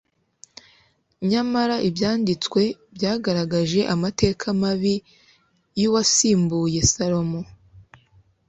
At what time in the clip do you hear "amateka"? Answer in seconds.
3.93-4.45